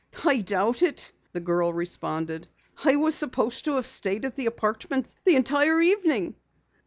"I 0.25 0.37
doubt 0.39 0.81
it," 0.81 1.11
the 1.31 1.39
girl 1.39 1.71
responded. 1.71 2.47
"I 2.83 2.95
was 2.95 3.13
supposed 3.13 3.65
to 3.65 3.75
have 3.75 3.85
stayed 3.85 4.25
at 4.25 4.33
the 4.35 4.47
apartment 4.47 5.13
the 5.25 5.35
entire 5.35 5.79
evening." 5.79 6.33